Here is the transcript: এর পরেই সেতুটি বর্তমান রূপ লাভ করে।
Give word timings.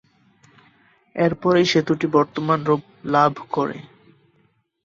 এর 1.15 1.33
পরেই 1.41 1.65
সেতুটি 1.65 2.07
বর্তমান 2.15 2.59
রূপ 2.63 2.81
লাভ 3.13 3.33
করে। 3.51 3.77